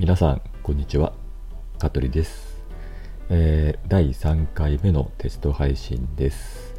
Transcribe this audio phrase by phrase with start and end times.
[0.00, 1.12] 皆さんこんにちは。
[1.78, 2.62] 香取です、
[3.28, 6.74] えー、第3回目のテスト配信です、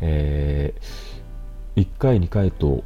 [0.00, 2.82] えー、1回2回と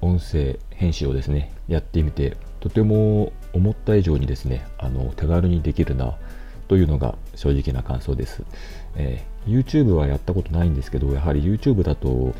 [0.00, 6.16] 音声編集をですねやってみてとても思った以上にですねあの手軽にできるな
[6.66, 8.42] というのが正直な感想です、
[8.96, 12.34] えー、YouTube はやったことないんですけどやはり YouTube だと、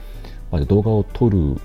[0.50, 1.60] まあ、動画を撮る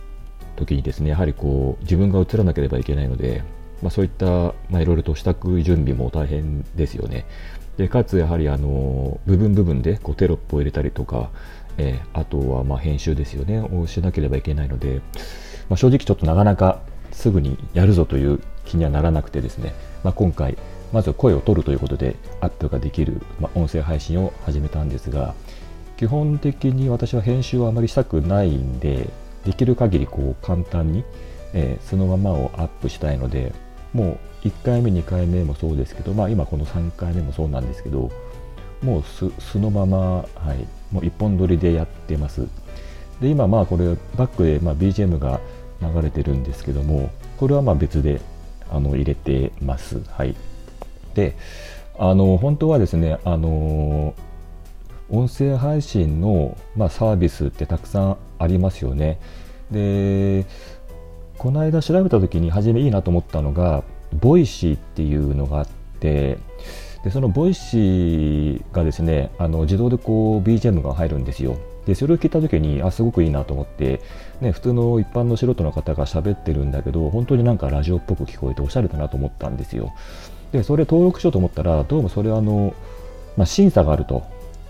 [0.58, 3.44] 時にですねやはりこう自分が映らなければいけないので
[3.82, 4.26] まあ、そういった、
[4.70, 7.26] まあ、いろいろと支度準備も大変ですよね。
[7.78, 11.30] でかつやはりあの部分部分でこうテロップを入れたりとか、
[11.78, 15.02] えー、あとはま編集ですよねをしなければいけないので、
[15.70, 16.80] まあ、正直ちょっとなかなか
[17.12, 20.58] すぐにやるぞという気にはならなくてですね、まあ、今回
[20.92, 25.36] まず声を取るということでアップができる、まあ音声配信を始めたんですが
[25.98, 29.10] 基本的に私は編集はあまりしたくないんで
[29.46, 31.04] できる限りこう簡単に、
[31.54, 33.54] えー、そのままをアップしたいので
[33.94, 38.12] もう1回目2回目もそうですけど、まあ、今この3回目もそうなんですけど
[38.82, 42.48] もうそのまま、はい、もう一本撮りでやってます。
[43.22, 45.40] で今まあこれバックでま BGM が
[45.82, 48.22] 流れてるんですけどもこれはま別で
[48.70, 50.02] あの入れてます。
[50.10, 50.36] はい。
[51.16, 51.36] で
[51.98, 54.14] あの本当はですねあの
[55.10, 59.20] 音声配信の、まあ、サービスってたくさんありますよね。
[59.72, 60.46] で
[61.38, 63.84] この間調べた時に初めいいなと思ったのが
[64.14, 65.68] Voicy っていうのがあっ
[66.00, 66.38] て
[67.04, 71.58] でその Voicy がですねあの自動でこう BGM が入るんですよ。
[71.86, 74.02] でそれを聞いた時にあすごくいいなと思って、
[74.42, 79.94] ね、普通の一般の素人の方が喋ってるんだけど本当になんかラジオっぽく聞こえておしゃれだなと思ったんですよ。
[80.52, 82.74] でそれ登録しようと思ったらどうもそれはあの、
[83.38, 84.24] まあ、審査があると。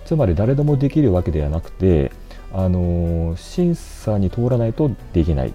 [0.05, 2.13] つまり誰でもできるわけではなくて
[2.53, 5.53] あの審査に通らないとできない。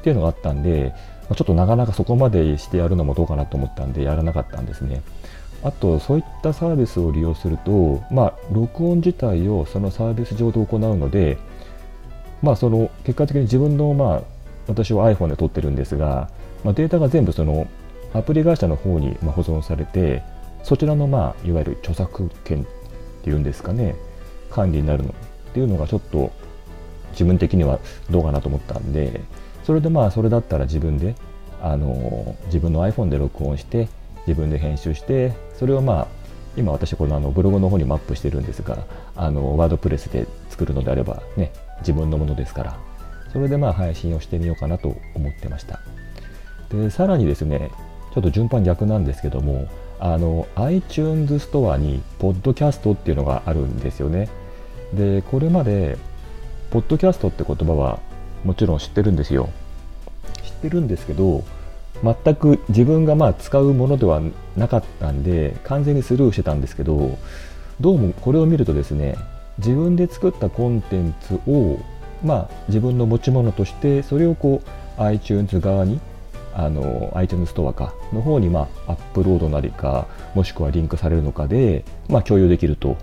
[0.00, 0.94] っていうのがあったんで、
[1.28, 5.02] まちょっとなかなかそこまでしてやるのもどうかなと思ったんでやらなかったんですね。
[5.62, 11.36] あとそういったサービスを利用すると、まあ、録音自体をそのサービス上で行うので、
[12.42, 14.22] まあ、その結果的に自分の、まあ、
[14.68, 16.30] 私は iPhone で撮ってるんですが、
[16.64, 17.68] まあ、データが全部その
[18.14, 20.22] アプリ会社の方にま保存されて
[20.62, 22.66] そちらの、まあ、いわゆる著作権っ
[23.22, 23.94] ていうんですかね
[24.50, 26.32] 管理になるのっていうのがちょっと
[27.12, 29.20] 自分的にはどうかなと思ったんで
[29.70, 31.14] それでまあそれだったら自分で
[31.62, 33.86] あの自分の iPhone で録音して
[34.26, 36.06] 自分で編集してそれをまあ
[36.56, 42.80] 今私このあのブログの方にもアップしてるんですがあのワードプレスで作るのであればね自分のものですから
[43.32, 45.78] それでまあ配信をしてみようかなと思ってました。
[46.70, 47.70] でさらにですね
[48.12, 49.68] ちょっと順番逆なんですけども
[50.00, 54.28] あの iTunes ストアにポッドキャストっていうのがあるんですよね。
[54.92, 55.96] でこれまで
[56.72, 58.00] ポッドキャストって言葉は
[58.42, 59.48] もちろん知ってるんですよ。
[60.60, 61.42] ってるんですけど
[62.02, 64.20] 全く自分がまあ使うものでは
[64.56, 67.18] なかったんで完全にスルーしてたんですけど
[67.80, 69.16] どうもこれを見るとですね
[69.58, 71.78] 自分で作ったコンテンツを
[72.24, 74.62] まあ自分の持ち物としてそれをこ
[74.98, 76.00] う iTunes 側に
[76.54, 82.96] あの iTunes ストアかの方にまあアップロードなりかもしくはリンクされるのかでまあ共有できると。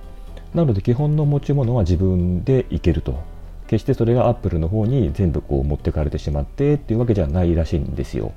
[0.54, 3.37] なので基本の持ち物は自分でいけると。
[3.68, 8.34] 決してそれがアップルの方に全部こう持ってかれてしまってっていうわけじゃないらしいんですよ。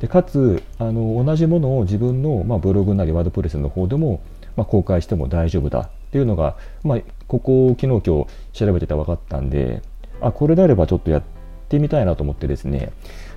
[0.00, 4.22] でかつあの同じものを自分の、まあ、ブログなりワードプレスの方でも、
[4.56, 9.82] まあ、公開しても大丈夫だっていうのが、まあ、ここ昨日今日調べてた分かったんで
[10.22, 11.22] あこれであればちょっとやっ
[11.68, 12.92] てみたいなと思ってですね、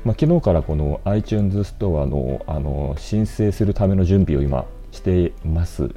[0.05, 5.89] まあ、昨日からこの iTunes ストアのあの申請するための準備を今しています。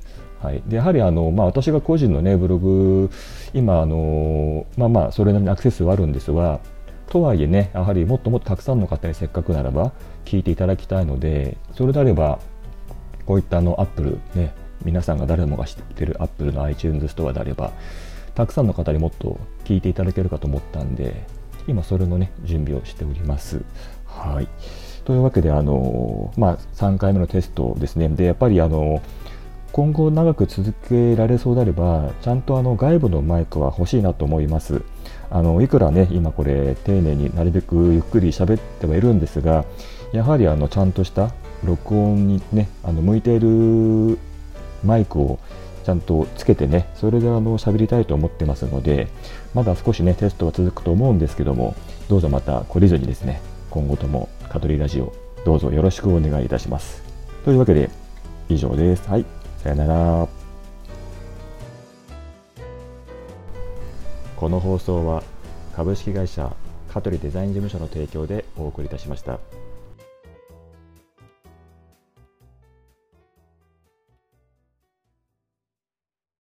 [0.43, 3.11] はい、でやはりあの、まあ、私が個人の、ね、ブログ、
[3.55, 6.61] 今あの、まあまあ、それなりにアクセスはあるんですが、
[7.09, 9.93] とはいえね、やはりもっともっとたくさんの方にせっかくならば
[10.25, 12.39] 聞いていただきたいので、それであれば、
[13.25, 14.55] こういったあのアップル、ね、
[14.85, 17.73] 皆さんが誰もが知っているアップルの iTunes ストアであれば、
[18.35, 21.27] たくさんの方にもっと聞いていただけるかと思ったんで、
[21.67, 23.63] 今それのね、準備をしております。
[24.05, 24.49] はい。
[25.05, 28.09] というわけで、あの、まあ、3回目のテストですね。
[28.09, 29.01] で、やっぱりあの、
[29.77, 34.81] 今後長く続けられそうであればちゃんとあの外部のマイクは欲しいなと思います
[35.29, 39.67] あのいくらね今これ丁寧になるべくゆっくり喋ってはいるんですが
[40.13, 41.31] やはりあのちゃんとした
[41.63, 44.19] 録音にねあの向いている
[44.83, 45.39] マイクを
[45.85, 49.09] ちゃんとつけてねそれであの喋りたいと思ってますので
[49.53, 51.77] まだ少しねテストは続くと思うんですけども
[52.09, 55.13] どうぞまた懲りずにですね今後ともカトリーラジオ
[55.45, 57.03] どうぞよろしくお願いいたします
[57.45, 57.91] というわけで
[58.49, 59.07] 以上です。
[59.11, 59.46] はい。
[59.67, 60.29] さよなら。
[64.37, 65.25] この放送は
[65.75, 66.55] 株式会社
[66.93, 69.41] 香取デザイン事務所の提供でお送りいたしました。